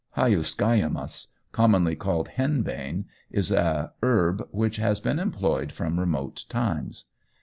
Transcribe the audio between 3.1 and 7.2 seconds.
is a herb which has been employed from remote times.